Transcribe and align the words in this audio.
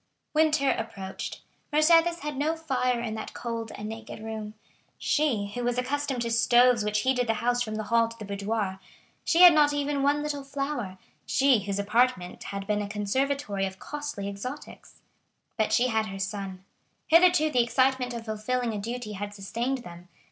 Winter 0.33 0.71
approached. 0.71 1.41
Mercédès 1.71 2.21
had 2.21 2.35
no 2.35 2.55
fire 2.55 2.99
in 3.01 3.13
that 3.13 3.35
cold 3.35 3.71
and 3.75 3.87
naked 3.87 4.19
room—she, 4.19 5.51
who 5.53 5.63
was 5.63 5.77
accustomed 5.77 6.23
to 6.23 6.31
stoves 6.31 6.83
which 6.83 7.01
heated 7.01 7.27
the 7.27 7.35
house 7.35 7.61
from 7.61 7.75
the 7.75 7.83
hall 7.83 8.07
to 8.07 8.17
the 8.17 8.25
boudoir; 8.25 8.79
she 9.23 9.43
had 9.43 9.53
not 9.53 9.73
even 9.73 10.01
one 10.01 10.23
little 10.23 10.43
flower—she 10.43 11.65
whose 11.65 11.77
apartment 11.77 12.45
had 12.45 12.65
been 12.65 12.81
a 12.81 12.89
conservatory 12.89 13.67
of 13.67 13.77
costly 13.77 14.27
exotics. 14.27 15.03
But 15.55 15.71
she 15.71 15.89
had 15.89 16.07
her 16.07 16.17
son. 16.17 16.65
Hitherto 17.05 17.51
the 17.51 17.61
excitement 17.61 18.15
of 18.15 18.25
fulfilling 18.25 18.73
a 18.73 18.79
duty 18.79 19.11
had 19.11 19.35
sustained 19.35 19.83
them. 19.83 20.07